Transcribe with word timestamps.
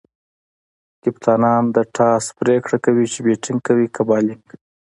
کپتانان 1.03 1.63
د 1.75 1.77
ټاس 1.95 2.25
پرېکړه 2.39 2.77
کوي، 2.85 3.05
چي 3.13 3.19
بيټینګ 3.25 3.59
کوي؛ 3.67 3.87
که 3.95 4.01
بالینګ. 4.07 4.45